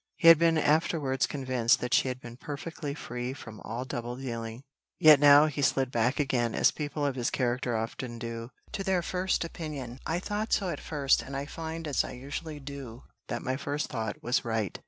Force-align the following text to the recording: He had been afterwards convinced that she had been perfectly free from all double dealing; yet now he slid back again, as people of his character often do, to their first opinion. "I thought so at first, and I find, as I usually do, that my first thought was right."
He 0.15 0.29
had 0.29 0.39
been 0.39 0.57
afterwards 0.57 1.27
convinced 1.27 1.79
that 1.79 1.93
she 1.93 2.07
had 2.07 2.19
been 2.19 2.35
perfectly 2.35 2.95
free 2.95 3.33
from 3.33 3.59
all 3.59 3.85
double 3.85 4.15
dealing; 4.15 4.63
yet 4.97 5.19
now 5.19 5.45
he 5.45 5.61
slid 5.61 5.91
back 5.91 6.19
again, 6.19 6.55
as 6.55 6.71
people 6.71 7.05
of 7.05 7.13
his 7.13 7.29
character 7.29 7.77
often 7.77 8.17
do, 8.17 8.49
to 8.71 8.83
their 8.83 9.03
first 9.03 9.43
opinion. 9.43 9.99
"I 10.07 10.17
thought 10.17 10.53
so 10.53 10.69
at 10.69 10.79
first, 10.79 11.21
and 11.21 11.37
I 11.37 11.45
find, 11.45 11.87
as 11.87 12.03
I 12.03 12.13
usually 12.13 12.59
do, 12.59 13.03
that 13.27 13.43
my 13.43 13.57
first 13.57 13.89
thought 13.89 14.23
was 14.23 14.43
right." 14.43 14.79